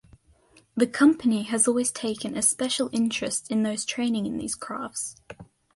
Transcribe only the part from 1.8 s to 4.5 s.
taken a special interest in those training in